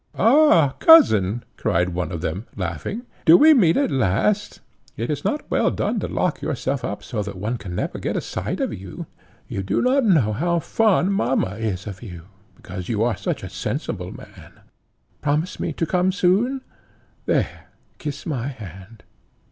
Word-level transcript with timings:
"Ah, 0.17 0.73
cousin!" 0.79 1.43
cried 1.57 1.89
one 1.89 2.11
of 2.11 2.21
them, 2.21 2.47
laughing, 2.55 3.03
"do 3.23 3.37
we 3.37 3.53
meet 3.53 3.75
you 3.75 3.83
at 3.83 3.91
last? 3.91 4.59
It 4.97 5.11
is 5.11 5.23
not 5.23 5.45
well 5.51 5.69
done 5.69 5.99
to 5.99 6.07
lock 6.07 6.41
yourself 6.41 6.83
up 6.83 7.03
so 7.03 7.21
that 7.21 7.35
one 7.37 7.57
can 7.57 7.75
never 7.75 7.99
get 7.99 8.17
a 8.17 8.19
sight 8.21 8.59
of 8.61 8.73
you. 8.73 9.05
You 9.47 9.61
do 9.61 9.79
not 9.79 10.03
know 10.03 10.33
how 10.33 10.57
fond 10.57 11.13
mamma 11.13 11.51
is 11.57 11.85
of 11.85 12.01
you, 12.01 12.23
because 12.55 12.89
you 12.89 13.03
are 13.03 13.15
such 13.15 13.43
a 13.43 13.49
sensible 13.49 14.11
man. 14.11 14.61
Promise 15.21 15.59
me 15.59 15.71
to 15.73 15.85
come 15.85 16.11
soon. 16.11 16.61
There, 17.27 17.67
kiss 17.99 18.25
my 18.25 18.47
hand." 18.47 19.03